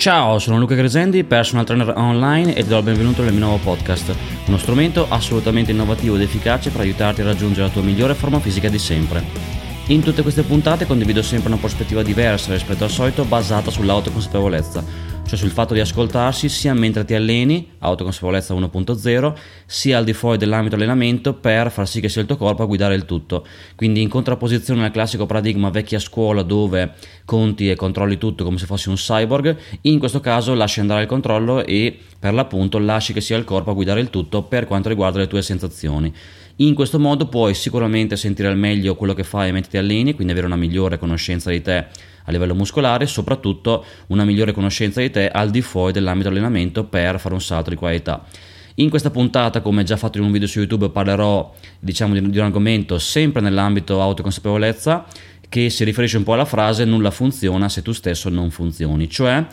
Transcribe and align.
Ciao, 0.00 0.38
sono 0.38 0.56
Luca 0.56 0.74
Gresendi, 0.74 1.24
personal 1.24 1.66
trainer 1.66 1.92
online 1.94 2.54
e 2.54 2.62
ti 2.62 2.70
do 2.70 2.78
il 2.78 2.84
benvenuto 2.84 3.22
nel 3.22 3.34
mio 3.34 3.44
nuovo 3.44 3.62
podcast, 3.62 4.16
uno 4.46 4.56
strumento 4.56 5.06
assolutamente 5.10 5.72
innovativo 5.72 6.14
ed 6.14 6.22
efficace 6.22 6.70
per 6.70 6.80
aiutarti 6.80 7.20
a 7.20 7.24
raggiungere 7.24 7.66
la 7.66 7.72
tua 7.72 7.82
migliore 7.82 8.14
forma 8.14 8.40
fisica 8.40 8.70
di 8.70 8.78
sempre. 8.78 9.69
In 9.90 10.04
tutte 10.04 10.22
queste 10.22 10.44
puntate 10.44 10.86
condivido 10.86 11.20
sempre 11.20 11.48
una 11.48 11.58
prospettiva 11.58 12.04
diversa 12.04 12.52
rispetto 12.52 12.84
al 12.84 12.90
solito 12.90 13.24
basata 13.24 13.72
sull'autoconsapevolezza 13.72 15.10
cioè 15.30 15.38
sul 15.38 15.50
fatto 15.50 15.74
di 15.74 15.80
ascoltarsi 15.80 16.48
sia 16.48 16.74
mentre 16.74 17.04
ti 17.04 17.14
alleni, 17.14 17.74
autoconsapevolezza 17.78 18.52
1.0, 18.52 19.34
sia 19.64 19.98
al 19.98 20.02
di 20.02 20.12
fuori 20.12 20.38
dell'ambito 20.38 20.74
allenamento 20.74 21.34
per 21.34 21.70
far 21.70 21.86
sì 21.86 22.00
che 22.00 22.08
sia 22.08 22.20
il 22.22 22.26
tuo 22.26 22.36
corpo 22.36 22.64
a 22.64 22.66
guidare 22.66 22.96
il 22.96 23.04
tutto. 23.04 23.46
Quindi 23.76 24.02
in 24.02 24.08
contrapposizione 24.08 24.84
al 24.84 24.90
classico 24.90 25.26
paradigma 25.26 25.70
vecchia 25.70 26.00
scuola 26.00 26.42
dove 26.42 26.94
conti 27.24 27.70
e 27.70 27.76
controlli 27.76 28.18
tutto 28.18 28.42
come 28.42 28.58
se 28.58 28.66
fossi 28.66 28.88
un 28.88 28.96
cyborg, 28.96 29.56
in 29.82 30.00
questo 30.00 30.18
caso 30.18 30.52
lasci 30.54 30.80
andare 30.80 31.02
il 31.02 31.06
controllo 31.06 31.64
e 31.64 31.96
per 32.18 32.34
l'appunto 32.34 32.78
lasci 32.78 33.12
che 33.12 33.20
sia 33.20 33.36
il 33.36 33.44
corpo 33.44 33.70
a 33.70 33.74
guidare 33.74 34.00
il 34.00 34.10
tutto 34.10 34.42
per 34.42 34.66
quanto 34.66 34.88
riguarda 34.88 35.20
le 35.20 35.28
tue 35.28 35.42
sensazioni. 35.42 36.12
In 36.60 36.74
questo 36.74 36.98
modo 36.98 37.26
puoi 37.26 37.54
sicuramente 37.54 38.16
sentire 38.16 38.46
al 38.46 38.56
meglio 38.58 38.94
quello 38.94 39.14
che 39.14 39.24
fai 39.24 39.50
mentre 39.50 39.70
ti 39.70 39.76
alleni, 39.78 40.12
quindi 40.12 40.32
avere 40.32 40.46
una 40.46 40.56
migliore 40.56 40.98
conoscenza 40.98 41.48
di 41.48 41.62
te 41.62 41.86
a 42.24 42.30
livello 42.30 42.54
muscolare 42.54 43.06
soprattutto 43.06 43.82
una 44.08 44.26
migliore 44.26 44.52
conoscenza 44.52 45.00
di 45.00 45.08
te 45.08 45.30
al 45.30 45.48
di 45.48 45.62
fuori 45.62 45.92
dell'ambito 45.92 46.28
allenamento 46.28 46.84
per 46.84 47.18
fare 47.18 47.32
un 47.32 47.40
salto 47.40 47.70
di 47.70 47.76
qualità. 47.76 48.26
In 48.74 48.90
questa 48.90 49.08
puntata, 49.08 49.62
come 49.62 49.84
già 49.84 49.96
fatto 49.96 50.18
in 50.18 50.24
un 50.24 50.32
video 50.32 50.46
su 50.46 50.58
YouTube, 50.58 50.90
parlerò 50.90 51.50
diciamo, 51.78 52.12
di, 52.12 52.28
di 52.28 52.38
un 52.38 52.44
argomento 52.44 52.98
sempre 52.98 53.40
nell'ambito 53.40 54.02
autoconsapevolezza 54.02 55.06
che 55.48 55.70
si 55.70 55.82
riferisce 55.84 56.18
un 56.18 56.24
po' 56.24 56.34
alla 56.34 56.44
frase 56.44 56.84
nulla 56.84 57.10
funziona 57.10 57.70
se 57.70 57.80
tu 57.80 57.92
stesso 57.92 58.28
non 58.28 58.50
funzioni, 58.50 59.08
cioè 59.08 59.46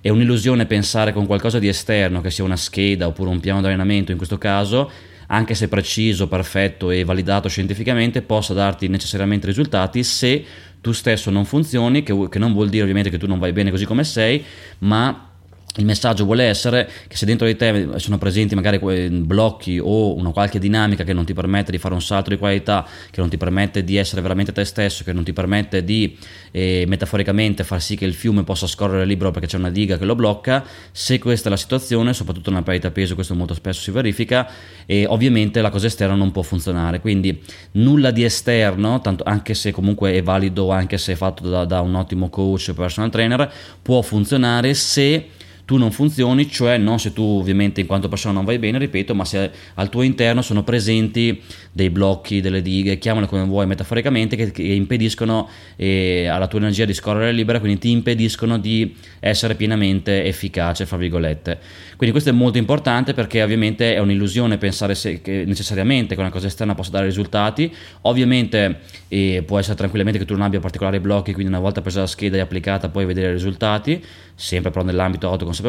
è 0.00 0.08
un'illusione 0.10 0.66
pensare 0.66 1.12
con 1.12 1.26
qualcosa 1.26 1.58
di 1.58 1.66
esterno, 1.66 2.20
che 2.20 2.30
sia 2.30 2.44
una 2.44 2.56
scheda 2.56 3.08
oppure 3.08 3.30
un 3.30 3.40
piano 3.40 3.58
di 3.58 3.66
allenamento 3.66 4.12
in 4.12 4.16
questo 4.16 4.38
caso, 4.38 5.10
anche 5.32 5.54
se 5.54 5.68
preciso, 5.68 6.28
perfetto 6.28 6.90
e 6.90 7.04
validato 7.04 7.48
scientificamente, 7.48 8.20
possa 8.20 8.52
darti 8.52 8.86
necessariamente 8.88 9.46
risultati 9.46 10.04
se 10.04 10.44
tu 10.80 10.92
stesso 10.92 11.30
non 11.30 11.46
funzioni, 11.46 12.02
che, 12.02 12.28
che 12.28 12.38
non 12.38 12.52
vuol 12.52 12.68
dire 12.68 12.82
ovviamente 12.82 13.08
che 13.08 13.18
tu 13.18 13.26
non 13.26 13.38
vai 13.38 13.52
bene 13.52 13.70
così 13.70 13.86
come 13.86 14.04
sei, 14.04 14.44
ma 14.78 15.31
il 15.76 15.86
messaggio 15.86 16.24
vuole 16.26 16.44
essere 16.44 16.88
che 17.08 17.16
se 17.16 17.24
dentro 17.24 17.46
di 17.46 17.56
te 17.56 17.88
sono 17.96 18.18
presenti 18.18 18.54
magari 18.54 18.78
blocchi 19.08 19.78
o 19.82 20.14
una 20.14 20.30
qualche 20.30 20.58
dinamica 20.58 21.02
che 21.02 21.14
non 21.14 21.24
ti 21.24 21.32
permette 21.32 21.70
di 21.70 21.78
fare 21.78 21.94
un 21.94 22.02
salto 22.02 22.28
di 22.28 22.36
qualità, 22.36 22.86
che 23.10 23.20
non 23.20 23.30
ti 23.30 23.38
permette 23.38 23.82
di 23.82 23.96
essere 23.96 24.20
veramente 24.20 24.52
te 24.52 24.64
stesso, 24.66 25.02
che 25.02 25.14
non 25.14 25.24
ti 25.24 25.32
permette 25.32 25.82
di 25.82 26.16
eh, 26.50 26.84
metaforicamente 26.86 27.64
far 27.64 27.80
sì 27.80 27.96
che 27.96 28.04
il 28.04 28.12
fiume 28.12 28.44
possa 28.44 28.66
scorrere 28.66 29.06
libero 29.06 29.30
perché 29.30 29.46
c'è 29.46 29.56
una 29.56 29.70
diga 29.70 29.96
che 29.96 30.04
lo 30.04 30.14
blocca, 30.14 30.62
se 30.90 31.18
questa 31.18 31.48
è 31.48 31.50
la 31.50 31.56
situazione, 31.56 32.12
soprattutto 32.12 32.50
nella 32.50 32.62
perdita 32.62 32.90
peso, 32.90 33.14
questo 33.14 33.34
molto 33.34 33.54
spesso 33.54 33.80
si 33.80 33.90
verifica, 33.90 34.46
e 34.84 35.06
ovviamente 35.06 35.62
la 35.62 35.70
cosa 35.70 35.86
esterna 35.86 36.14
non 36.14 36.32
può 36.32 36.42
funzionare. 36.42 37.00
Quindi 37.00 37.42
nulla 37.72 38.10
di 38.10 38.24
esterno, 38.24 39.00
tanto, 39.00 39.24
anche 39.24 39.54
se 39.54 39.70
comunque 39.70 40.12
è 40.12 40.22
valido, 40.22 40.70
anche 40.70 40.98
se 40.98 41.12
è 41.12 41.16
fatto 41.16 41.48
da, 41.48 41.64
da 41.64 41.80
un 41.80 41.94
ottimo 41.94 42.28
coach, 42.28 42.74
personal 42.74 43.10
trainer, 43.10 43.50
può 43.80 44.02
funzionare 44.02 44.74
se 44.74 45.28
tu 45.72 45.78
non 45.78 45.90
funzioni, 45.90 46.50
cioè 46.50 46.76
non 46.76 46.98
se 46.98 47.14
tu 47.14 47.22
ovviamente 47.22 47.80
in 47.80 47.86
quanto 47.86 48.06
persona 48.06 48.34
non 48.34 48.44
vai 48.44 48.58
bene, 48.58 48.76
ripeto, 48.76 49.14
ma 49.14 49.24
se 49.24 49.50
al 49.72 49.88
tuo 49.88 50.02
interno 50.02 50.42
sono 50.42 50.62
presenti 50.62 51.40
dei 51.72 51.88
blocchi, 51.88 52.42
delle 52.42 52.60
dighe, 52.60 52.98
chiamale 52.98 53.26
come 53.26 53.44
vuoi 53.44 53.64
metaforicamente, 53.66 54.36
che, 54.36 54.50
che 54.50 54.62
impediscono 54.62 55.48
eh, 55.76 56.26
alla 56.26 56.46
tua 56.46 56.58
energia 56.58 56.84
di 56.84 56.92
scorrere 56.92 57.32
libera, 57.32 57.58
quindi 57.58 57.78
ti 57.78 57.90
impediscono 57.90 58.58
di 58.58 58.94
essere 59.18 59.54
pienamente 59.54 60.24
efficace, 60.24 60.84
fra 60.84 60.98
virgolette. 60.98 61.58
Quindi 61.96 62.10
questo 62.20 62.28
è 62.28 62.32
molto 62.32 62.58
importante 62.58 63.14
perché 63.14 63.42
ovviamente 63.42 63.94
è 63.94 63.98
un'illusione 63.98 64.58
pensare 64.58 64.94
se, 64.94 65.22
che 65.22 65.44
necessariamente 65.46 66.14
che 66.14 66.20
una 66.20 66.30
cosa 66.30 66.48
esterna 66.48 66.74
possa 66.74 66.90
dare 66.90 67.06
risultati, 67.06 67.72
ovviamente 68.02 68.80
eh, 69.08 69.42
può 69.46 69.58
essere 69.58 69.76
tranquillamente 69.76 70.18
che 70.18 70.26
tu 70.26 70.34
non 70.34 70.42
abbia 70.42 70.60
particolari 70.60 71.00
blocchi, 71.00 71.32
quindi 71.32 71.50
una 71.50 71.60
volta 71.60 71.80
presa 71.80 72.00
la 72.00 72.06
scheda 72.06 72.36
e 72.36 72.40
applicata 72.40 72.90
puoi 72.90 73.06
vedere 73.06 73.30
i 73.30 73.32
risultati, 73.32 74.04
sempre 74.34 74.70
però 74.70 74.84
nell'ambito 74.84 75.28
autoconsapevolezza, 75.28 75.61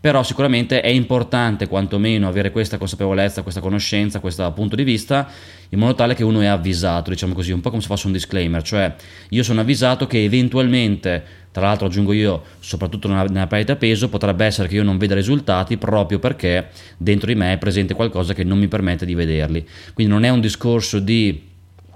però 0.00 0.22
sicuramente 0.22 0.80
è 0.80 0.88
importante 0.88 1.66
quantomeno 1.66 2.28
avere 2.28 2.50
questa 2.52 2.78
consapevolezza, 2.78 3.42
questa 3.42 3.60
conoscenza, 3.60 4.20
questo 4.20 4.50
punto 4.52 4.76
di 4.76 4.84
vista, 4.84 5.28
in 5.70 5.78
modo 5.78 5.94
tale 5.94 6.14
che 6.14 6.22
uno 6.22 6.40
è 6.40 6.46
avvisato, 6.46 7.10
diciamo 7.10 7.34
così, 7.34 7.52
un 7.52 7.60
po' 7.60 7.70
come 7.70 7.82
se 7.82 7.88
fosse 7.88 8.06
un 8.06 8.12
disclaimer, 8.12 8.62
cioè 8.62 8.94
io 9.30 9.42
sono 9.42 9.60
avvisato 9.60 10.06
che 10.06 10.22
eventualmente 10.22 11.24
tra 11.50 11.66
l'altro 11.66 11.86
aggiungo 11.86 12.12
io, 12.12 12.42
soprattutto 12.60 13.08
nella, 13.08 13.24
nella 13.24 13.46
parità 13.48 13.74
peso, 13.74 14.08
potrebbe 14.08 14.44
essere 14.44 14.68
che 14.68 14.76
io 14.76 14.84
non 14.84 14.96
veda 14.96 15.16
risultati 15.16 15.76
proprio 15.76 16.20
perché 16.20 16.68
dentro 16.96 17.26
di 17.26 17.34
me 17.34 17.52
è 17.52 17.58
presente 17.58 17.94
qualcosa 17.94 18.32
che 18.32 18.44
non 18.44 18.58
mi 18.58 18.68
permette 18.68 19.04
di 19.04 19.14
vederli. 19.14 19.66
Quindi 19.92 20.12
non 20.12 20.22
è 20.22 20.28
un 20.28 20.40
discorso 20.40 21.00
di 21.00 21.46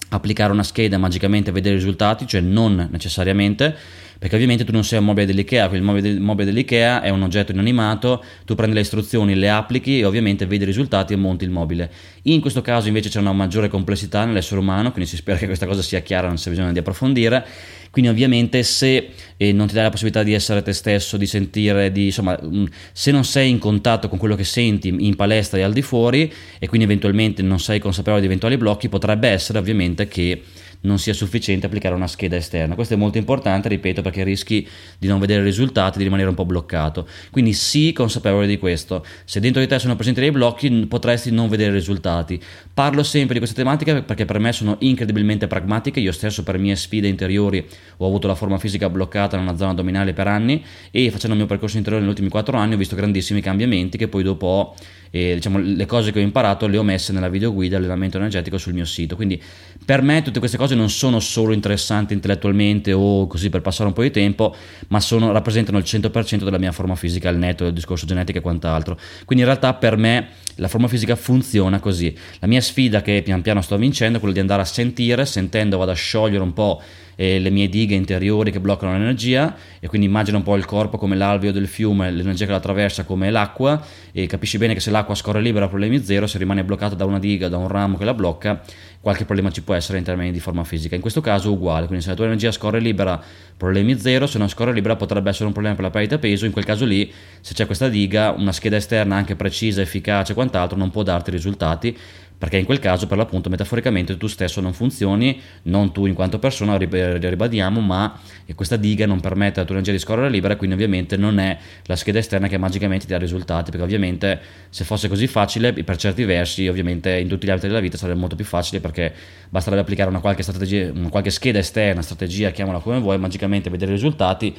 applicare 0.08 0.52
una 0.52 0.62
scheda 0.62 0.96
e 0.96 0.98
magicamente 0.98 1.52
vedere 1.52 1.76
i 1.76 1.78
risultati, 1.78 2.26
cioè 2.26 2.40
non 2.40 2.88
necessariamente, 2.90 3.76
perché 4.22 4.36
ovviamente 4.36 4.62
tu 4.62 4.70
non 4.70 4.84
sei 4.84 5.00
un 5.00 5.06
mobile 5.06 5.26
dell'IKEA, 5.26 5.68
il 5.72 5.82
mobile, 5.82 6.16
mobile 6.20 6.44
dell'IKEA 6.44 7.02
è 7.02 7.08
un 7.08 7.22
oggetto 7.22 7.50
inanimato, 7.50 8.22
tu 8.44 8.54
prendi 8.54 8.72
le 8.72 8.82
istruzioni, 8.82 9.34
le 9.34 9.50
applichi 9.50 9.98
e 9.98 10.04
ovviamente 10.04 10.46
vedi 10.46 10.62
i 10.62 10.66
risultati 10.66 11.12
e 11.12 11.16
monti 11.16 11.42
il 11.42 11.50
mobile. 11.50 11.90
In 12.22 12.40
questo 12.40 12.60
caso 12.60 12.86
invece 12.86 13.08
c'è 13.08 13.18
una 13.18 13.32
maggiore 13.32 13.66
complessità 13.66 14.24
nell'essere 14.24 14.60
umano, 14.60 14.92
quindi 14.92 15.10
si 15.10 15.16
spera 15.16 15.38
che 15.38 15.46
questa 15.46 15.66
cosa 15.66 15.82
sia 15.82 16.02
chiara, 16.02 16.28
non 16.28 16.36
c'è 16.36 16.50
bisogno 16.50 16.70
di 16.70 16.78
approfondire. 16.78 17.44
Quindi 17.90 18.12
ovviamente 18.12 18.62
se 18.62 19.10
eh, 19.36 19.52
non 19.52 19.66
ti 19.66 19.74
dai 19.74 19.82
la 19.82 19.90
possibilità 19.90 20.22
di 20.22 20.34
essere 20.34 20.62
te 20.62 20.72
stesso, 20.72 21.16
di 21.16 21.26
sentire, 21.26 21.90
di, 21.90 22.04
insomma, 22.04 22.38
mm, 22.40 22.66
se 22.92 23.10
non 23.10 23.24
sei 23.24 23.50
in 23.50 23.58
contatto 23.58 24.08
con 24.08 24.18
quello 24.18 24.36
che 24.36 24.44
senti 24.44 24.86
in 25.00 25.16
palestra 25.16 25.58
e 25.58 25.62
al 25.62 25.72
di 25.72 25.82
fuori 25.82 26.32
e 26.60 26.68
quindi 26.68 26.86
eventualmente 26.86 27.42
non 27.42 27.58
sei 27.58 27.80
consapevole 27.80 28.20
di 28.20 28.28
eventuali 28.28 28.56
blocchi, 28.56 28.88
potrebbe 28.88 29.28
essere 29.28 29.58
ovviamente 29.58 30.06
che 30.06 30.42
non 30.82 30.98
sia 30.98 31.12
sufficiente 31.12 31.66
applicare 31.66 31.94
una 31.94 32.06
scheda 32.06 32.36
esterna. 32.36 32.74
Questo 32.74 32.94
è 32.94 32.96
molto 32.96 33.18
importante, 33.18 33.68
ripeto, 33.68 34.02
perché 34.02 34.24
rischi 34.24 34.66
di 34.98 35.08
non 35.08 35.18
vedere 35.18 35.42
risultati, 35.42 35.98
di 35.98 36.04
rimanere 36.04 36.28
un 36.28 36.34
po' 36.34 36.44
bloccato. 36.44 37.06
Quindi 37.30 37.52
sii 37.52 37.92
consapevole 37.92 38.46
di 38.46 38.58
questo. 38.58 39.04
Se 39.24 39.40
dentro 39.40 39.60
di 39.60 39.66
te 39.66 39.78
sono 39.78 39.94
presenti 39.94 40.20
dei 40.20 40.30
blocchi, 40.30 40.86
potresti 40.86 41.30
non 41.30 41.48
vedere 41.48 41.72
risultati. 41.72 42.40
Parlo 42.72 43.02
sempre 43.02 43.34
di 43.34 43.38
queste 43.38 43.56
tematiche 43.56 44.02
perché 44.02 44.24
per 44.24 44.38
me 44.38 44.52
sono 44.52 44.76
incredibilmente 44.80 45.46
pragmatiche. 45.46 46.00
Io 46.00 46.12
stesso 46.12 46.42
per 46.42 46.58
mie 46.58 46.76
sfide 46.76 47.08
interiori 47.08 47.66
ho 47.98 48.06
avuto 48.06 48.26
la 48.26 48.34
forma 48.34 48.58
fisica 48.58 48.88
bloccata 48.88 49.36
nella 49.36 49.56
zona 49.56 49.70
addominale 49.70 50.12
per 50.12 50.26
anni 50.26 50.64
e 50.90 51.10
facendo 51.10 51.34
il 51.34 51.38
mio 51.38 51.46
percorso 51.46 51.76
interiore 51.76 52.04
negli 52.04 52.12
ultimi 52.12 52.30
4 52.30 52.56
anni 52.56 52.74
ho 52.74 52.76
visto 52.76 52.96
grandissimi 52.96 53.40
cambiamenti 53.40 53.96
che 53.96 54.08
poi 54.08 54.22
dopo 54.22 54.46
ho 54.46 54.74
e 55.14 55.34
diciamo, 55.34 55.58
le 55.58 55.84
cose 55.84 56.10
che 56.10 56.20
ho 56.20 56.22
imparato 56.22 56.66
le 56.66 56.78
ho 56.78 56.82
messe 56.82 57.12
nella 57.12 57.28
videoguida 57.28 57.76
allenamento 57.76 58.16
energetico 58.16 58.56
sul 58.56 58.72
mio 58.72 58.86
sito. 58.86 59.14
Quindi 59.14 59.40
per 59.84 60.00
me 60.00 60.22
tutte 60.22 60.38
queste 60.38 60.56
cose 60.56 60.74
non 60.74 60.88
sono 60.88 61.20
solo 61.20 61.52
interessanti 61.52 62.14
intellettualmente 62.14 62.94
o 62.94 63.26
così 63.26 63.50
per 63.50 63.60
passare 63.60 63.88
un 63.88 63.94
po' 63.94 64.00
di 64.00 64.10
tempo, 64.10 64.56
ma 64.88 65.00
sono, 65.00 65.30
rappresentano 65.30 65.76
il 65.76 65.84
100% 65.86 66.44
della 66.44 66.56
mia 66.56 66.72
forma 66.72 66.94
fisica 66.94 67.28
al 67.28 67.36
netto 67.36 67.64
del 67.64 67.74
discorso 67.74 68.06
genetico 68.06 68.38
e 68.38 68.40
quant'altro. 68.40 68.98
Quindi 69.26 69.44
in 69.44 69.50
realtà 69.50 69.74
per 69.74 69.98
me 69.98 70.28
la 70.54 70.68
forma 70.68 70.88
fisica 70.88 71.14
funziona 71.14 71.78
così. 71.78 72.16
La 72.38 72.46
mia 72.46 72.62
sfida 72.62 73.02
che 73.02 73.20
pian 73.22 73.42
piano 73.42 73.60
sto 73.60 73.76
vincendo 73.76 74.16
è 74.16 74.18
quella 74.18 74.34
di 74.34 74.40
andare 74.40 74.62
a 74.62 74.66
sentire, 74.66 75.26
sentendo 75.26 75.76
vado 75.76 75.90
a 75.90 75.94
sciogliere 75.94 76.42
un 76.42 76.54
po' 76.54 76.80
eh, 77.14 77.38
le 77.38 77.50
mie 77.50 77.68
dighe 77.68 77.94
interiori 77.94 78.50
che 78.50 78.60
bloccano 78.60 78.92
l'energia 78.92 79.54
e 79.80 79.88
quindi 79.88 80.06
immagina 80.06 80.36
un 80.36 80.42
po' 80.42 80.56
il 80.56 80.64
corpo 80.64 80.98
come 80.98 81.16
l'alveo 81.16 81.52
del 81.52 81.68
fiume, 81.68 82.10
l'energia 82.10 82.44
che 82.44 82.50
lo 82.50 82.56
attraversa 82.56 83.04
come 83.04 83.30
l'acqua 83.30 83.84
e 84.12 84.26
capisci 84.26 84.58
bene 84.58 84.74
che 84.74 84.80
se 84.80 84.90
l'acqua 84.90 85.14
scorre 85.14 85.40
libera 85.40 85.68
problemi 85.68 86.02
zero, 86.02 86.26
se 86.26 86.38
rimane 86.38 86.64
bloccato 86.64 86.94
da 86.94 87.04
una 87.04 87.18
diga, 87.18 87.48
da 87.48 87.56
un 87.56 87.68
ramo 87.68 87.96
che 87.96 88.04
la 88.04 88.14
blocca, 88.14 88.60
qualche 89.00 89.24
problema 89.24 89.50
ci 89.50 89.62
può 89.62 89.74
essere 89.74 89.98
in 89.98 90.04
termini 90.04 90.30
di 90.30 90.40
forma 90.40 90.64
fisica. 90.64 90.94
In 90.94 91.00
questo 91.00 91.20
caso 91.20 91.52
uguale, 91.52 91.86
quindi 91.86 92.04
se 92.04 92.10
la 92.10 92.16
tua 92.16 92.26
energia 92.26 92.52
scorre 92.52 92.78
libera 92.78 93.20
problemi 93.56 93.98
zero, 93.98 94.26
se 94.26 94.38
non 94.38 94.48
scorre 94.48 94.72
libera 94.72 94.96
potrebbe 94.96 95.30
essere 95.30 95.46
un 95.46 95.52
problema 95.52 95.74
per 95.74 95.84
la 95.84 95.90
perdita 95.90 96.18
peso, 96.18 96.46
in 96.46 96.52
quel 96.52 96.64
caso 96.64 96.84
lì 96.84 97.12
se 97.40 97.54
c'è 97.54 97.66
questa 97.66 97.88
diga, 97.88 98.30
una 98.30 98.52
scheda 98.52 98.76
esterna 98.76 99.16
anche 99.16 99.34
precisa, 99.34 99.80
efficace 99.80 100.32
e 100.32 100.34
quant'altro 100.34 100.78
non 100.78 100.90
può 100.90 101.02
darti 101.02 101.30
risultati 101.30 101.96
perché 102.42 102.56
in 102.56 102.64
quel 102.64 102.80
caso 102.80 103.06
per 103.06 103.18
l'appunto 103.18 103.48
metaforicamente 103.48 104.16
tu 104.16 104.26
stesso 104.26 104.60
non 104.60 104.72
funzioni, 104.72 105.40
non 105.62 105.92
tu 105.92 106.06
in 106.06 106.14
quanto 106.14 106.40
persona, 106.40 106.76
ribadiamo, 106.76 107.78
ma 107.78 108.18
questa 108.56 108.74
diga 108.74 109.06
non 109.06 109.20
permette 109.20 109.60
alla 109.60 109.64
tua 109.64 109.76
energia 109.76 109.92
di 109.92 110.00
scorrere 110.00 110.28
libera, 110.28 110.56
quindi 110.56 110.74
ovviamente 110.74 111.16
non 111.16 111.38
è 111.38 111.56
la 111.84 111.94
scheda 111.94 112.18
esterna 112.18 112.48
che 112.48 112.58
magicamente 112.58 113.06
ti 113.06 113.12
dà 113.12 113.18
risultati, 113.18 113.70
perché 113.70 113.84
ovviamente 113.84 114.40
se 114.70 114.82
fosse 114.82 115.06
così 115.06 115.28
facile, 115.28 115.72
per 115.72 115.96
certi 115.96 116.24
versi, 116.24 116.66
ovviamente 116.66 117.16
in 117.16 117.28
tutti 117.28 117.46
gli 117.46 117.50
altri 117.50 117.68
della 117.68 117.78
vita 117.78 117.96
sarebbe 117.96 118.18
molto 118.18 118.34
più 118.34 118.44
facile 118.44 118.80
perché 118.80 119.14
basterebbe 119.48 119.82
applicare 119.82 120.10
una 120.10 120.18
qualche, 120.18 120.42
strategia, 120.42 120.90
una 120.90 121.10
qualche 121.10 121.30
scheda 121.30 121.60
esterna, 121.60 122.02
strategia, 122.02 122.50
chiamala 122.50 122.80
come 122.80 122.98
vuoi, 122.98 123.18
magicamente 123.18 123.70
vedere 123.70 123.92
i 123.92 123.94
risultati 123.94 124.52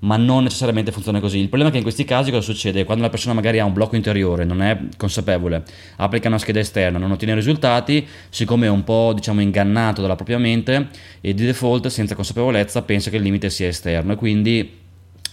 ma 0.00 0.16
non 0.16 0.44
necessariamente 0.44 0.92
funziona 0.92 1.20
così. 1.20 1.38
Il 1.38 1.48
problema 1.48 1.68
è 1.68 1.72
che 1.72 1.78
in 1.78 1.84
questi 1.84 2.04
casi 2.04 2.30
cosa 2.30 2.42
succede? 2.42 2.84
Quando 2.84 3.02
la 3.02 3.10
persona 3.10 3.34
magari 3.34 3.58
ha 3.58 3.64
un 3.64 3.72
blocco 3.72 3.96
interiore, 3.96 4.44
non 4.44 4.62
è 4.62 4.78
consapevole, 4.96 5.64
applica 5.96 6.28
una 6.28 6.38
scheda 6.38 6.60
esterna, 6.60 6.98
non 6.98 7.10
ottiene 7.10 7.34
risultati, 7.34 8.06
siccome 8.28 8.66
è 8.66 8.70
un 8.70 8.84
po' 8.84 9.12
diciamo 9.14 9.40
ingannato 9.40 10.00
dalla 10.00 10.16
propria 10.16 10.38
mente 10.38 10.88
e 11.20 11.34
di 11.34 11.44
default 11.44 11.88
senza 11.88 12.14
consapevolezza 12.14 12.82
pensa 12.82 13.10
che 13.10 13.16
il 13.16 13.22
limite 13.22 13.50
sia 13.50 13.68
esterno 13.68 14.12
e 14.12 14.16
quindi 14.16 14.76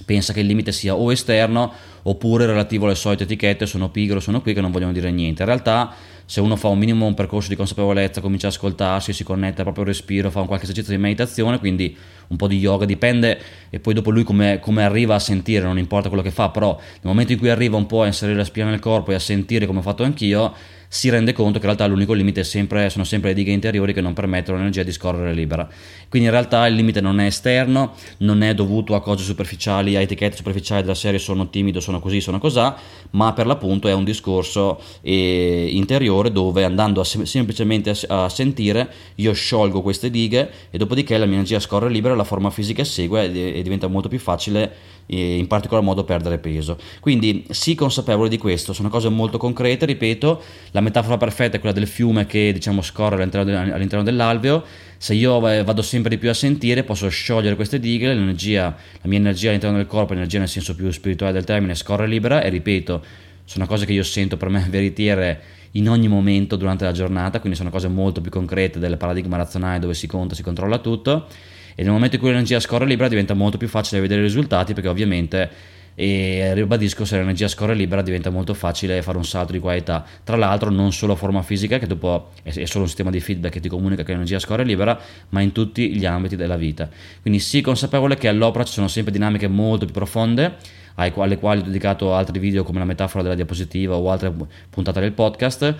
pensa 0.03 0.33
che 0.33 0.41
il 0.41 0.47
limite 0.47 0.71
sia 0.71 0.95
o 0.95 1.11
esterno 1.11 1.71
oppure 2.03 2.45
relativo 2.45 2.85
alle 2.85 2.95
solite 2.95 3.23
etichette 3.23 3.65
sono 3.65 3.89
pigro, 3.89 4.19
sono 4.19 4.41
qui 4.41 4.53
che 4.53 4.61
non 4.61 4.71
vogliono 4.71 4.91
dire 4.91 5.11
niente. 5.11 5.43
In 5.43 5.47
realtà 5.47 5.93
se 6.25 6.41
uno 6.41 6.55
fa 6.55 6.69
un 6.69 6.79
minimo 6.79 7.05
un 7.05 7.13
percorso 7.13 7.49
di 7.49 7.55
consapevolezza, 7.55 8.19
comincia 8.19 8.47
a 8.47 8.49
ascoltarsi, 8.49 9.13
si 9.13 9.23
connette 9.23 9.61
proprio 9.61 9.83
al 9.83 9.89
respiro, 9.89 10.31
fa 10.31 10.41
un 10.41 10.47
qualche 10.47 10.65
esercizio 10.65 10.95
di 10.95 10.99
meditazione, 10.99 11.59
quindi 11.59 11.95
un 12.27 12.37
po' 12.37 12.47
di 12.47 12.57
yoga, 12.57 12.85
dipende 12.85 13.39
e 13.69 13.79
poi 13.79 13.93
dopo 13.93 14.09
lui 14.09 14.23
come, 14.23 14.59
come, 14.59 14.83
arriva 14.83 15.15
a 15.15 15.19
sentire, 15.19 15.63
non 15.63 15.77
importa 15.77 16.07
quello 16.07 16.23
che 16.23 16.31
fa, 16.31 16.49
però 16.49 16.75
nel 16.79 16.99
momento 17.03 17.33
in 17.33 17.37
cui 17.37 17.49
arriva 17.49 17.77
un 17.77 17.85
po' 17.85 18.01
a 18.01 18.07
inserire 18.07 18.37
la 18.37 18.43
spina 18.43 18.69
nel 18.69 18.79
corpo 18.79 19.11
e 19.11 19.15
a 19.15 19.19
sentire 19.19 19.67
come 19.67 19.79
ho 19.79 19.83
fatto 19.83 20.03
anch'io, 20.03 20.53
si 20.87 21.09
rende 21.09 21.33
conto 21.33 21.53
che 21.53 21.65
in 21.65 21.73
realtà 21.73 21.87
l'unico 21.87 22.13
limite 22.13 22.43
sempre, 22.43 22.89
sono 22.89 23.03
sempre 23.03 23.29
le 23.29 23.35
dighe 23.35 23.51
interiori 23.51 23.93
che 23.93 24.01
non 24.01 24.13
permettono 24.13 24.57
all'energia 24.57 24.83
di 24.83 24.91
scorrere 24.91 25.33
libera. 25.33 25.67
Quindi 26.09 26.27
in 26.27 26.33
realtà 26.33 26.67
il 26.67 26.75
limite 26.75 27.01
non 27.01 27.19
è 27.19 27.25
esterno, 27.25 27.93
non 28.19 28.41
è 28.43 28.53
dovuto 28.53 28.95
a 28.95 29.01
cose 29.01 29.23
superficiali, 29.23 29.95
a 29.95 30.01
etichette 30.01 30.35
superficiali 30.35 30.81
della 30.81 30.95
serie 30.95 31.19
sono 31.19 31.49
timido, 31.49 31.79
sono 31.79 31.99
così, 31.99 32.21
sono 32.21 32.39
cosà, 32.39 32.77
ma 33.11 33.33
per 33.33 33.45
l'appunto 33.45 33.87
è 33.87 33.93
un 33.93 34.03
discorso 34.03 34.81
eh, 35.01 35.67
interiore 35.71 36.31
dove 36.31 36.63
andando 36.63 37.01
a 37.01 37.03
sem- 37.03 37.23
semplicemente 37.23 37.91
a, 38.07 38.23
a, 38.23 38.29
sentire 38.29 38.89
io 39.15 39.33
sciolgo 39.33 39.81
queste 39.81 40.09
dighe 40.09 40.49
e 40.69 40.77
dopodiché 40.77 41.17
la 41.17 41.25
mia 41.25 41.35
energia 41.35 41.59
scorre 41.59 41.89
libera, 41.89 42.15
la 42.15 42.23
forma 42.23 42.49
fisica 42.49 42.83
segue 42.83 43.31
e, 43.31 43.57
e 43.57 43.61
diventa 43.61 43.87
molto 43.87 44.07
più 44.07 44.19
facile 44.19 44.93
in 45.07 45.47
particolar 45.47 45.83
modo 45.83 46.03
perdere 46.03 46.37
peso. 46.37 46.77
Quindi 46.99 47.45
sii 47.49 47.75
consapevole 47.75 48.29
di 48.29 48.37
questo, 48.37 48.73
sono 48.73 48.89
cose 48.89 49.09
molto 49.09 49.37
concrete, 49.37 49.85
ripeto, 49.85 50.41
la 50.71 50.81
metafora 50.81 51.17
perfetta 51.17 51.57
è 51.57 51.59
quella 51.59 51.75
del 51.75 51.87
fiume 51.87 52.25
che 52.25 52.51
diciamo 52.51 52.81
scorre 52.81 53.15
all'interno, 53.15 53.73
all'interno 53.73 54.03
dell'alveo, 54.03 54.63
se 54.97 55.13
io 55.13 55.39
vado 55.39 55.81
sempre 55.81 56.09
di 56.09 56.17
più 56.17 56.29
a 56.29 56.33
sentire 56.33 56.83
posso 56.83 57.07
sciogliere 57.09 57.55
queste 57.55 57.79
dighe, 57.79 58.07
l'energia, 58.07 58.75
la 59.01 59.09
mia 59.09 59.19
energia 59.19 59.49
all'interno 59.49 59.77
del 59.77 59.87
corpo, 59.87 60.13
energia 60.13 60.39
nel 60.39 60.47
senso 60.47 60.75
più 60.75 60.89
spirituale 60.91 61.33
del 61.33 61.43
termine, 61.43 61.75
scorre 61.75 62.07
libera 62.07 62.41
e 62.41 62.49
ripeto, 62.49 63.03
sono 63.43 63.67
cose 63.67 63.85
che 63.85 63.93
io 63.93 64.03
sento 64.03 64.37
per 64.37 64.49
me 64.49 64.65
veritiere 64.69 65.41
in 65.71 65.89
ogni 65.89 66.07
momento 66.07 66.55
durante 66.55 66.85
la 66.85 66.93
giornata, 66.93 67.39
quindi 67.39 67.57
sono 67.57 67.69
cose 67.69 67.89
molto 67.89 68.21
più 68.21 68.31
concrete 68.31 68.79
del 68.79 68.95
paradigma 68.95 69.35
razionale 69.35 69.79
dove 69.79 69.93
si 69.93 70.07
conta, 70.07 70.33
si 70.33 70.41
controlla 70.41 70.77
tutto 70.79 71.27
e 71.75 71.83
nel 71.83 71.91
momento 71.91 72.15
in 72.15 72.21
cui 72.21 72.31
l'energia 72.31 72.59
scorre 72.59 72.85
libera 72.85 73.09
diventa 73.09 73.33
molto 73.33 73.57
più 73.57 73.67
facile 73.67 74.01
vedere 74.01 74.21
i 74.21 74.23
risultati 74.23 74.73
perché 74.73 74.87
ovviamente 74.87 75.73
e 75.97 76.53
ribadisco 76.53 77.05
se 77.05 77.17
l'energia 77.17 77.47
scorre 77.47 77.73
libera 77.73 78.01
diventa 78.01 78.29
molto 78.29 78.53
facile 78.53 79.01
fare 79.01 79.17
un 79.17 79.23
salto 79.23 79.53
di 79.53 79.59
qualità. 79.59 80.05
Tra 80.23 80.35
l'altro 80.35 80.69
non 80.69 80.91
solo 80.91 81.15
forma 81.15 81.41
fisica 81.41 81.77
che 81.77 81.87
dopo 81.87 82.31
è 82.43 82.65
solo 82.65 82.83
un 82.83 82.87
sistema 82.87 83.09
di 83.09 83.21
feedback 83.21 83.53
che 83.53 83.59
ti 83.61 83.69
comunica 83.69 84.03
che 84.03 84.11
l'energia 84.11 84.37
scorre 84.39 84.65
libera 84.65 84.99
ma 85.29 85.39
in 85.39 85.53
tutti 85.53 85.95
gli 85.95 86.05
ambiti 86.05 86.35
della 86.35 86.57
vita. 86.57 86.89
Quindi 87.21 87.39
sii 87.39 87.61
consapevole 87.61 88.17
che 88.17 88.27
all'opera 88.27 88.65
ci 88.65 88.73
sono 88.73 88.89
sempre 88.89 89.13
dinamiche 89.13 89.47
molto 89.47 89.85
più 89.85 89.93
profonde 89.93 90.55
alle 90.95 91.11
quali 91.11 91.61
ho 91.61 91.63
dedicato 91.63 92.13
altri 92.13 92.39
video 92.39 92.63
come 92.63 92.79
la 92.79 92.85
metafora 92.85 93.23
della 93.23 93.35
diapositiva 93.35 93.95
o 93.95 94.11
altre 94.11 94.33
puntate 94.69 94.99
del 94.99 95.13
podcast 95.13 95.75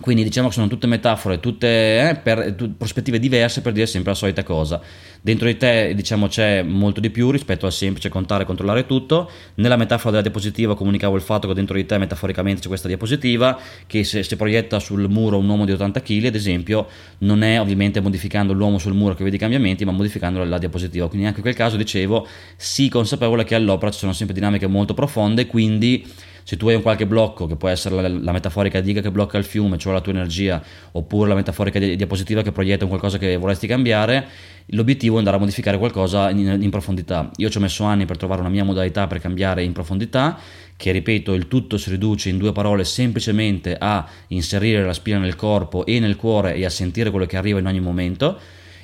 quindi 0.00 0.22
diciamo 0.22 0.48
che 0.48 0.54
sono 0.54 0.66
tutte 0.66 0.86
metafore, 0.86 1.40
tutte 1.40 2.08
eh, 2.08 2.14
per, 2.16 2.54
tu, 2.54 2.76
prospettive 2.76 3.18
diverse 3.18 3.60
per 3.60 3.72
dire 3.72 3.86
sempre 3.86 4.12
la 4.12 4.16
solita 4.16 4.42
cosa. 4.42 4.80
Dentro 5.20 5.46
di 5.46 5.56
te 5.58 5.92
diciamo 5.94 6.26
c'è 6.26 6.62
molto 6.62 7.00
di 7.00 7.10
più 7.10 7.30
rispetto 7.30 7.66
al 7.66 7.72
semplice 7.72 8.08
contare 8.08 8.44
e 8.44 8.46
controllare 8.46 8.86
tutto. 8.86 9.30
Nella 9.56 9.76
metafora 9.76 10.10
della 10.10 10.22
diapositiva 10.22 10.74
comunicavo 10.74 11.16
il 11.16 11.22
fatto 11.22 11.46
che 11.48 11.54
dentro 11.54 11.76
di 11.76 11.84
te 11.84 11.98
metaforicamente 11.98 12.62
c'è 12.62 12.68
questa 12.68 12.88
diapositiva 12.88 13.58
che 13.86 14.02
se 14.04 14.22
si 14.22 14.36
proietta 14.36 14.78
sul 14.78 15.08
muro 15.10 15.36
un 15.36 15.48
uomo 15.48 15.66
di 15.66 15.72
80 15.72 16.00
kg 16.00 16.24
ad 16.24 16.34
esempio 16.34 16.86
non 17.18 17.42
è 17.42 17.60
ovviamente 17.60 18.00
modificando 18.00 18.54
l'uomo 18.54 18.78
sul 18.78 18.94
muro 18.94 19.14
che 19.14 19.22
vede 19.22 19.36
i 19.36 19.38
cambiamenti 19.38 19.84
ma 19.84 19.92
modificando 19.92 20.42
la 20.44 20.58
diapositiva. 20.58 21.08
Quindi 21.08 21.26
anche 21.26 21.38
in 21.38 21.44
quel 21.44 21.54
caso 21.54 21.76
dicevo 21.76 22.26
sii 22.56 22.88
consapevole 22.88 23.44
che 23.44 23.54
all'opera 23.54 23.90
ci 23.90 23.98
sono 23.98 24.12
sempre 24.12 24.34
dinamiche 24.34 24.66
molto 24.66 24.94
profonde 24.94 25.46
quindi 25.46 26.06
se 26.50 26.56
tu 26.56 26.66
hai 26.66 26.74
un 26.74 26.82
qualche 26.82 27.06
blocco, 27.06 27.46
che 27.46 27.54
può 27.54 27.68
essere 27.68 27.94
la, 27.94 28.08
la 28.08 28.32
metaforica 28.32 28.80
diga 28.80 29.00
che 29.00 29.12
blocca 29.12 29.38
il 29.38 29.44
fiume, 29.44 29.78
cioè 29.78 29.92
la 29.92 30.00
tua 30.00 30.10
energia, 30.10 30.60
oppure 30.90 31.28
la 31.28 31.36
metaforica 31.36 31.78
di, 31.78 31.94
diapositiva 31.94 32.42
che 32.42 32.50
proietta 32.50 32.82
un 32.82 32.88
qualcosa 32.88 33.18
che 33.18 33.36
vorresti 33.36 33.68
cambiare, 33.68 34.26
l'obiettivo 34.66 35.14
è 35.14 35.18
andare 35.18 35.36
a 35.36 35.38
modificare 35.38 35.78
qualcosa 35.78 36.28
in, 36.30 36.58
in 36.60 36.70
profondità. 36.70 37.30
Io 37.36 37.48
ci 37.50 37.58
ho 37.58 37.60
messo 37.60 37.84
anni 37.84 38.04
per 38.04 38.16
trovare 38.16 38.40
una 38.40 38.50
mia 38.50 38.64
modalità 38.64 39.06
per 39.06 39.20
cambiare 39.20 39.62
in 39.62 39.70
profondità, 39.70 40.40
che 40.76 40.90
ripeto, 40.90 41.34
il 41.34 41.46
tutto 41.46 41.78
si 41.78 41.88
riduce 41.88 42.30
in 42.30 42.38
due 42.38 42.50
parole 42.50 42.82
semplicemente 42.82 43.76
a 43.78 44.04
inserire 44.28 44.84
la 44.84 44.92
spina 44.92 45.18
nel 45.18 45.36
corpo 45.36 45.86
e 45.86 46.00
nel 46.00 46.16
cuore 46.16 46.56
e 46.56 46.64
a 46.64 46.70
sentire 46.70 47.10
quello 47.10 47.26
che 47.26 47.36
arriva 47.36 47.60
in 47.60 47.66
ogni 47.66 47.78
momento 47.78 48.40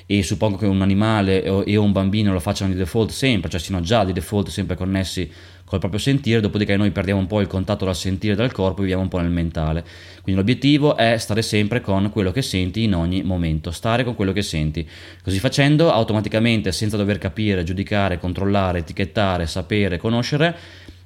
e 0.09 0.23
suppongo 0.23 0.55
che 0.55 0.65
un 0.65 0.81
animale 0.81 1.43
e 1.43 1.75
un 1.75 1.91
bambino 1.91 2.31
lo 2.31 2.39
facciano 2.39 2.71
di 2.71 2.77
default 2.77 3.11
sempre, 3.11 3.49
cioè 3.49 3.59
siano 3.59 3.81
già 3.81 4.05
di 4.05 4.13
default 4.13 4.47
sempre 4.47 4.77
connessi 4.77 5.29
col 5.67 5.79
proprio 5.79 5.99
sentire, 5.99 6.39
dopodiché 6.39 6.77
noi 6.77 6.91
perdiamo 6.91 7.19
un 7.19 7.27
po' 7.27 7.41
il 7.41 7.47
contatto 7.47 7.83
dal 7.83 7.95
sentire 7.95 8.35
dal 8.35 8.53
corpo 8.53 8.79
e 8.79 8.81
viviamo 8.83 9.03
un 9.03 9.09
po' 9.09 9.19
nel 9.19 9.29
mentale. 9.29 9.83
Quindi 10.23 10.39
l'obiettivo 10.39 10.95
è 10.95 11.17
stare 11.17 11.41
sempre 11.41 11.81
con 11.81 12.09
quello 12.09 12.31
che 12.31 12.41
senti 12.41 12.83
in 12.83 12.95
ogni 12.95 13.21
momento, 13.21 13.71
stare 13.71 14.05
con 14.05 14.15
quello 14.15 14.31
che 14.31 14.43
senti. 14.43 14.87
Così 15.21 15.39
facendo, 15.39 15.91
automaticamente, 15.91 16.71
senza 16.71 16.95
dover 16.95 17.17
capire, 17.17 17.65
giudicare, 17.65 18.17
controllare, 18.17 18.79
etichettare, 18.79 19.45
sapere, 19.45 19.97
conoscere, 19.97 20.55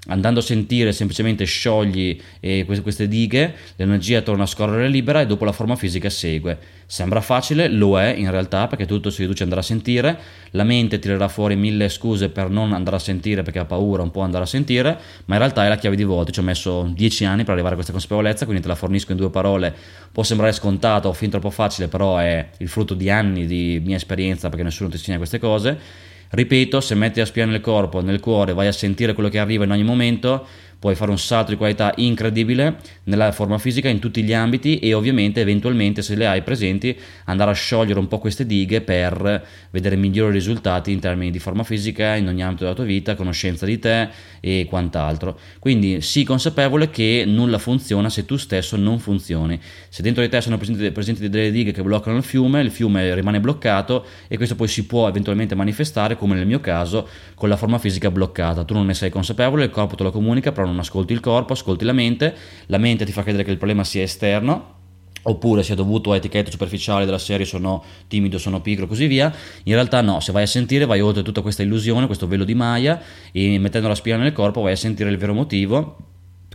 andando 0.08 0.40
a 0.40 0.44
sentire 0.44 0.92
semplicemente 0.94 1.46
sciogli 1.46 2.20
eh, 2.40 2.66
queste 2.66 3.08
dighe, 3.08 3.54
l'energia 3.76 4.22
torna 4.22 4.44
a 4.44 4.48
scorrere 4.48 4.88
libera 4.88 5.22
e 5.22 5.28
dopo 5.28 5.46
la 5.46 5.52
forma 5.52 5.76
fisica 5.76 6.10
segue. 6.10 6.58
Sembra 6.88 7.22
facile, 7.22 7.70
lo 7.70 8.00
è 8.00 8.08
in 8.08 8.32
realtà 8.32 8.68
perché 8.68 8.86
tutto 8.86 9.12
si 9.12 9.22
riduce 9.22 9.44
ad 9.44 9.50
andare 9.50 9.62
a 9.62 9.64
sentire, 9.64 10.20
la 10.52 10.64
mente 10.64 10.98
tirerà 10.98 11.28
fuori 11.28 11.56
mille 11.56 11.88
scuse 11.88 12.30
per 12.30 12.50
non 12.50 12.74
andare 12.74 12.96
a 12.96 13.00
sentire 13.00 13.44
perché 13.44 13.60
ha 13.60 13.66
paura, 13.66 14.02
non 14.02 14.12
può 14.12 14.24
andare 14.24 14.44
a 14.44 14.48
sentire, 14.48 14.98
ma 15.26 15.36
in 15.36 15.40
realtà 15.40 15.66
è 15.66 15.70
la 15.70 15.78
chiave 15.78 15.96
di 15.96 16.04
volta, 16.04 16.32
ci 16.32 16.40
ho 16.40 16.44
messo 16.44 16.92
dieci 16.94 17.24
anni 17.24 17.44
per 17.44 17.54
arrivare 17.54 17.74
a 17.74 17.76
questa 17.76 17.94
consapevolezza, 17.94 18.46
quindi 18.46 18.64
te 18.64 18.68
la 18.68 18.76
fornisco 18.76 19.12
in 19.12 19.18
due 19.18 19.30
parole, 19.30 19.74
può 20.12 20.24
sembrare 20.24 20.52
scontato 20.52 21.10
o 21.10 21.14
fin 21.14 21.30
troppo 21.30 21.52
facile, 21.52 21.88
però 21.88 22.18
è 22.18 22.50
il 22.58 22.68
frutto 22.68 22.96
di 22.96 23.10
anni 23.10 23.46
di 23.46 23.80
mia 23.86 23.98
esperienza 23.98 24.50
perché 24.50 24.64
nessuno 24.64 24.90
ti 24.90 24.96
insegna 24.96 25.18
queste 25.18 25.40
cose 25.40 26.10
Ripeto, 26.34 26.80
se 26.80 26.96
metti 26.96 27.20
la 27.20 27.26
spia 27.26 27.46
nel 27.46 27.60
corpo, 27.60 28.02
nel 28.02 28.22
cuore, 28.22 28.54
vai 28.54 28.68
a 28.68 28.72
sentire 28.72 29.14
quello 29.14 29.28
che 29.28 29.38
arriva 29.38 29.66
in 29.66 29.72
ogni 29.72 29.84
momento, 29.84 30.48
puoi 30.82 30.96
fare 30.96 31.12
un 31.12 31.20
salto 31.20 31.52
di 31.52 31.58
qualità 31.58 31.94
incredibile 31.98 32.78
nella 33.04 33.32
forma 33.32 33.60
fisica 33.60 33.88
in 33.88 34.00
tutti 34.00 34.24
gli 34.24 34.34
ambiti 34.34 34.80
e 34.80 34.96
ovviamente 34.96 35.40
eventualmente 35.40 36.02
se 36.02 36.16
le 36.16 36.26
hai 36.26 36.42
presenti 36.42 36.98
andare 37.26 37.52
a 37.52 37.54
sciogliere 37.54 38.00
un 38.00 38.08
po' 38.08 38.18
queste 38.18 38.48
dighe 38.48 38.82
per 38.82 39.46
vedere 39.70 39.96
migliori 39.96 40.34
risultati 40.34 40.92
in 40.92 41.00
termini 41.00 41.30
di 41.30 41.38
forma 41.38 41.62
fisica 41.62 42.16
in 42.16 42.28
ogni 42.28 42.42
ambito 42.42 42.64
della 42.64 42.76
tua 42.76 42.86
vita, 42.86 43.14
conoscenza 43.14 43.68
di 43.68 43.78
te 43.78 44.10
e 44.40 44.66
quant'altro. 44.68 45.40
Quindi 45.60 46.02
sii 46.02 46.24
consapevole 46.24 46.90
che 46.90 47.26
nulla 47.28 47.60
funziona 47.60 48.10
se 48.10 48.26
tu 48.26 48.36
stesso 48.38 48.76
non 48.76 48.98
funzioni. 48.98 49.62
Se 49.88 50.02
dentro 50.02 50.24
di 50.24 50.30
te 50.30 50.42
sono 50.42 50.58
presenti, 50.58 50.90
presenti 50.90 51.30
delle 51.30 51.52
dighe 51.52 51.74
che 51.74 51.84
bloccano 51.84 52.18
il 52.18 52.24
fiume, 52.24 52.60
il 52.62 52.72
fiume 52.72 53.14
rimane 53.14 53.40
bloccato 53.40 54.04
e 54.28 54.36
questo 54.36 54.56
poi 54.56 54.68
si 54.68 54.88
può 54.88 55.08
eventualmente 55.08 55.54
manifestare 55.54 56.18
come 56.18 56.34
nel 56.34 56.48
mio 56.48 56.60
caso 56.60 57.08
con 57.36 57.50
la 57.50 57.56
forma 57.56 57.78
fisica 57.78 58.10
bloccata. 58.10 58.64
Tu 58.64 58.74
non 58.74 58.88
ne 58.88 58.96
sei 58.96 59.12
consapevole, 59.12 59.66
il 59.66 59.70
corpo 59.70 59.94
te 59.94 60.02
lo 60.02 60.12
comunica, 60.12 60.52
però 60.52 60.66
non 60.66 60.71
ascolti 60.80 61.14
il 61.14 61.20
corpo, 61.20 61.54
ascolti 61.54 61.86
la 61.86 61.94
mente, 61.94 62.36
la 62.68 62.78
mente 62.78 63.06
ti 63.06 63.12
fa 63.12 63.22
credere 63.22 63.44
che 63.44 63.52
il 63.52 63.58
problema 63.58 63.84
sia 63.84 64.04
esterno 64.04 64.80
oppure 65.24 65.62
sia 65.62 65.76
dovuto 65.76 66.12
a 66.12 66.16
etichette 66.16 66.50
superficiali 66.50 67.06
della 67.06 67.20
serie 67.20 67.46
sono 67.46 67.84
timido, 68.08 68.38
sono 68.38 68.62
pigro 68.62 68.88
così 68.88 69.08
via. 69.08 69.34
In 69.64 69.74
realtà 69.74 70.02
no, 70.02 70.20
se 70.20 70.32
vai 70.32 70.44
a 70.44 70.48
sentire 70.48 70.86
vai 70.86 71.02
oltre 71.02 71.22
tutta 71.22 71.42
questa 71.42 71.64
illusione, 71.64 72.06
questo 72.06 72.28
velo 72.28 72.44
di 72.44 72.56
Maya 72.56 73.02
e 73.32 73.60
mettendo 73.60 73.88
la 73.88 73.96
spina 73.96 74.18
nel 74.18 74.34
corpo 74.34 74.62
vai 74.62 74.74
a 74.74 74.78
sentire 74.78 75.10
il 75.10 75.18
vero 75.18 75.34
motivo 75.34 75.98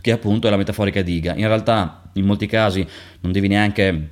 che 0.01 0.11
appunto 0.11 0.47
è 0.47 0.49
la 0.49 0.57
metaforica 0.57 1.01
diga. 1.01 1.33
In 1.35 1.47
realtà 1.47 2.09
in 2.13 2.25
molti 2.25 2.45
casi 2.45 2.85
non 3.21 3.31
devi 3.31 3.47
neanche 3.47 4.09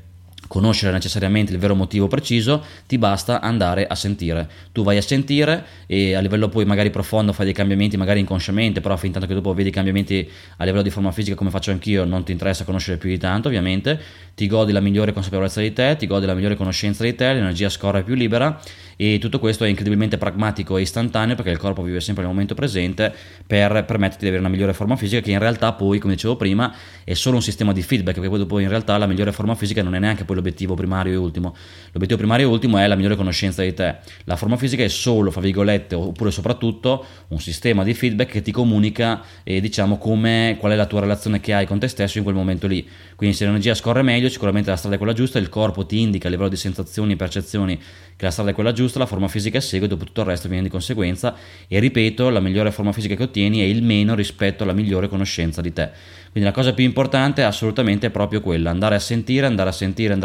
conoscere 0.48 0.92
necessariamente 0.92 1.52
il 1.52 1.60
vero 1.60 1.75
motivo 1.75 2.08
preciso, 2.08 2.64
ti 2.88 2.98
basta 2.98 3.42
andare 3.42 3.88
a 3.88 3.96
sentire. 3.96 4.50
Tu 4.72 4.84
vai 4.84 4.98
a 4.98 5.02
sentire 5.02 5.66
e 5.86 6.14
a 6.16 6.20
livello 6.20 6.50
poi 6.50 6.66
magari 6.66 6.90
profondo 6.90 7.34
fai 7.34 7.46
dei 7.46 7.54
cambiamenti, 7.54 7.98
magari 7.98 8.20
inconsciamente, 8.20 8.82
però 8.82 8.96
fin 8.98 9.12
tanto 9.12 9.28
che 9.28 9.34
dopo 9.34 9.54
vedi 9.54 9.70
i 9.70 9.72
cambiamenti 9.72 10.30
a 10.58 10.64
livello 10.64 10.84
di 10.84 10.90
forma 10.90 11.12
fisica 11.12 11.36
come 11.36 11.50
faccio 11.50 11.72
anch'io, 11.72 12.06
non 12.06 12.24
ti 12.24 12.32
interessa 12.32 12.64
conoscere 12.64 12.98
più 12.98 13.10
di 13.10 13.18
tanto, 13.18 13.48
ovviamente, 13.48 14.00
ti 14.36 14.48
godi 14.48 14.72
la 14.72 14.82
migliore 14.82 15.14
consapevolezza 15.14 15.62
di 15.62 15.74
te, 15.74 15.96
ti 15.98 16.08
godi 16.08 16.25
la 16.25 16.34
migliore 16.34 16.56
conoscenza 16.56 17.04
di 17.04 17.16
te, 17.16 17.34
l'energia 17.34 17.70
scorre 17.70 18.04
più 18.04 18.16
libera 18.16 18.60
e 18.98 19.18
tutto 19.20 19.40
questo 19.40 19.66
è 19.66 19.68
incredibilmente 19.68 20.18
pragmatico 20.18 20.78
e 20.78 20.82
istantaneo 20.82 21.36
perché 21.36 21.52
il 21.52 21.58
corpo 21.58 21.82
vive 21.82 22.00
sempre 22.00 22.24
nel 22.24 22.32
momento 22.32 22.54
presente 22.54 23.14
per 23.46 23.84
permetterti 23.84 24.24
di 24.24 24.28
avere 24.28 24.42
una 24.42 24.50
migliore 24.50 24.74
forma 24.74 24.96
fisica 24.96 25.22
che 25.22 25.32
in 25.32 25.40
realtà 25.40 25.74
poi, 25.74 26.00
come 26.00 26.14
dicevo 26.14 26.36
prima, 26.36 26.74
è 27.04 27.14
solo 27.14 27.36
un 27.36 27.42
sistema 27.42 27.74
di 27.74 27.82
feedback 27.82 28.16
perché 28.16 28.30
poi 28.30 28.40
dopo 28.40 28.60
in 28.60 28.70
realtà 28.70 28.98
la 28.98 29.06
migliore 29.06 29.32
forma 29.32 29.56
fisica 29.56 29.84
non 29.84 29.96
è 29.96 30.00
neanche 30.00 30.24
poi 30.24 30.35
poi 30.36 30.44
l'obiettivo 30.44 30.75
primario 30.75 31.13
e 31.13 31.15
ultimo. 31.15 31.56
L'obiettivo 31.92 32.20
primario 32.20 32.48
e 32.48 32.51
ultimo 32.51 32.77
è 32.77 32.86
la 32.86 32.96
migliore 32.96 33.15
conoscenza 33.15 33.63
di 33.63 33.74
te. 33.74 33.96
La 34.25 34.36
forma 34.36 34.58
fisica 34.58 34.84
è 34.84 34.88
solo, 34.88 35.32
fra 35.32 35.42
virgolette, 35.42 35.96
oppure 35.96 36.32
soprattutto 36.32 37.06
un 37.30 37.39
sistema 37.39 37.84
di 37.84 37.94
feedback 37.94 38.32
che 38.32 38.42
ti 38.42 38.51
comunica 38.51 39.24
e 39.44 39.62
diciamo 39.62 39.98
come, 39.98 40.58
qual 40.60 40.74
è 40.74 40.75
la 40.75 40.86
tua 40.86 41.00
relazione 41.00 41.39
che 41.39 41.54
hai 41.54 41.65
con 41.65 41.80
te 41.80 41.88
stesso 41.88 42.18
in 42.18 42.24
quel 42.24 42.36
momento 42.36 42.68
lì. 42.68 42.88
Quindi 43.15 43.36
se 43.36 43.46
l'energia 43.46 43.74
scorre 43.74 44.01
meglio, 44.01 44.30
sicuramente 44.30 44.70
la 44.70 44.75
strada 44.75 44.96
è 44.96 44.98
quella 44.98 45.13
giusta, 45.13 45.39
il 45.39 45.50
corpo 45.50 45.86
ti 45.86 46.00
indica 46.00 46.27
a 46.27 46.32
livello 46.32 46.50
di 46.50 46.58
sensazioni 46.58 47.13
e 47.13 47.15
percezioni 47.15 47.77
che 48.18 48.25
la 48.25 48.32
strada 48.32 48.51
è 48.51 48.54
quella 48.54 48.72
giusta, 48.72 49.00
la 49.00 49.06
forma 49.06 49.27
fisica 49.27 49.60
segue, 49.60 49.88
dopo 49.88 50.06
tutto 50.06 50.22
il 50.22 50.27
resto 50.27 50.48
viene 50.48 50.63
di 50.63 50.70
conseguenza 50.70 51.36
e 51.68 51.80
ripeto, 51.80 52.30
la 52.30 52.39
migliore 52.39 52.72
forma 52.72 52.92
fisica 52.92 53.15
che 53.15 53.24
ottieni 53.24 53.60
è 53.60 53.63
il 53.63 53.84
meno 53.84 54.15
rispetto 54.15 54.63
alla 54.63 54.74
migliore 54.74 55.08
conoscenza 55.08 55.62
di 55.62 55.72
te. 55.74 55.89
Quindi 56.36 56.50
la 56.50 56.56
cosa 56.56 56.74
più 56.74 56.84
importante 56.84 57.44
assolutamente 57.44 58.08
è 58.08 58.10
proprio 58.10 58.42
quella, 58.42 58.70
andare 58.70 58.96
a 58.96 59.00
sentire, 59.00 59.46
andare 59.46 59.70
a 59.70 59.72
sentire, 59.72 60.12
andare 60.12 60.25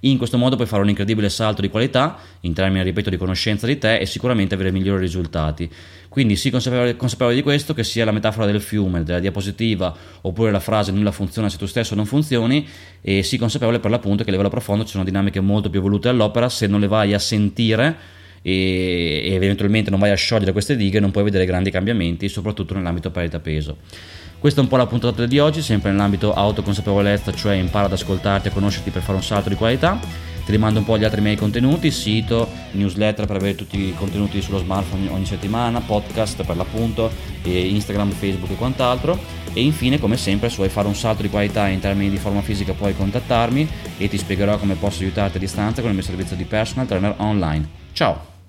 in 0.00 0.18
questo 0.18 0.38
modo 0.38 0.56
puoi 0.56 0.68
fare 0.68 0.82
un 0.82 0.88
incredibile 0.88 1.28
salto 1.28 1.60
di 1.60 1.68
qualità, 1.68 2.18
in 2.40 2.52
termini, 2.52 2.84
ripeto, 2.84 3.10
di 3.10 3.16
conoscenza 3.16 3.66
di 3.66 3.78
te 3.78 3.98
e 3.98 4.06
sicuramente 4.06 4.54
avere 4.54 4.70
migliori 4.70 5.00
risultati. 5.00 5.70
Quindi 6.08 6.36
sii 6.36 6.50
consapevole, 6.50 6.96
consapevole, 6.96 7.36
di 7.36 7.42
questo, 7.42 7.72
che 7.74 7.84
sia 7.84 8.04
la 8.04 8.12
metafora 8.12 8.46
del 8.46 8.60
fiume, 8.60 9.02
della 9.02 9.18
diapositiva, 9.18 9.96
oppure 10.20 10.50
la 10.50 10.60
frase 10.60 10.92
nulla 10.92 11.10
funziona 11.10 11.48
se 11.48 11.56
tu 11.56 11.66
stesso 11.66 11.94
non 11.94 12.04
funzioni, 12.04 12.66
e 13.00 13.22
sii 13.22 13.38
consapevole 13.38 13.78
per 13.78 13.90
l'appunto 13.90 14.22
che 14.22 14.28
a 14.28 14.32
livello 14.32 14.50
profondo 14.50 14.84
ci 14.84 14.90
sono 14.90 15.04
dinamiche 15.04 15.40
molto 15.40 15.70
più 15.70 15.80
evolute 15.80 16.08
all'opera, 16.08 16.48
se 16.48 16.66
non 16.66 16.80
le 16.80 16.86
vai 16.86 17.14
a 17.14 17.18
sentire 17.18 18.20
e, 18.42 19.28
eventualmente 19.32 19.90
non 19.90 20.00
vai 20.00 20.10
a 20.10 20.16
sciogliere 20.16 20.52
queste 20.52 20.76
dighe, 20.76 21.00
non 21.00 21.10
puoi 21.10 21.24
vedere 21.24 21.46
grandi 21.46 21.70
cambiamenti, 21.70 22.28
soprattutto 22.28 22.74
nell'ambito 22.74 23.10
parità-peso. 23.10 23.78
Questa 24.42 24.58
è 24.58 24.64
un 24.64 24.68
po' 24.68 24.76
la 24.76 24.88
puntata 24.88 25.24
di 25.24 25.38
oggi, 25.38 25.62
sempre 25.62 25.92
nell'ambito 25.92 26.34
autoconsapevolezza, 26.34 27.32
cioè 27.32 27.54
impara 27.54 27.86
ad 27.86 27.92
ascoltarti 27.92 28.48
e 28.48 28.50
conoscerti 28.50 28.90
per 28.90 29.00
fare 29.00 29.16
un 29.16 29.22
salto 29.22 29.48
di 29.48 29.54
qualità. 29.54 30.00
Ti 30.44 30.50
rimando 30.50 30.80
un 30.80 30.84
po' 30.84 30.98
gli 30.98 31.04
altri 31.04 31.20
miei 31.20 31.36
contenuti, 31.36 31.92
sito, 31.92 32.48
newsletter 32.72 33.24
per 33.26 33.36
avere 33.36 33.54
tutti 33.54 33.78
i 33.78 33.94
contenuti 33.94 34.42
sullo 34.42 34.58
smartphone 34.58 35.08
ogni 35.10 35.26
settimana, 35.26 35.78
podcast 35.78 36.42
per 36.42 36.56
l'appunto, 36.56 37.08
Instagram, 37.44 38.10
Facebook 38.10 38.50
e 38.50 38.56
quant'altro. 38.56 39.16
E 39.52 39.62
infine, 39.62 40.00
come 40.00 40.16
sempre, 40.16 40.48
se 40.48 40.56
vuoi 40.56 40.70
fare 40.70 40.88
un 40.88 40.96
salto 40.96 41.22
di 41.22 41.28
qualità 41.30 41.68
in 41.68 41.78
termini 41.78 42.10
di 42.10 42.18
forma 42.18 42.40
fisica 42.40 42.72
puoi 42.72 42.96
contattarmi 42.96 43.68
e 43.96 44.08
ti 44.08 44.18
spiegherò 44.18 44.58
come 44.58 44.74
posso 44.74 45.04
aiutarti 45.04 45.36
a 45.36 45.40
distanza 45.40 45.82
con 45.82 45.90
il 45.90 45.96
mio 45.96 46.04
servizio 46.04 46.34
di 46.34 46.42
personal 46.42 46.88
trainer 46.88 47.14
online. 47.18 47.68
Ciao! 47.92 48.31